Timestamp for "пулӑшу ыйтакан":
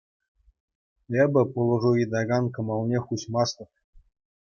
1.51-2.45